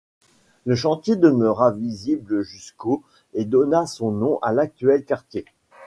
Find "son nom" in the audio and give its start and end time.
3.85-4.39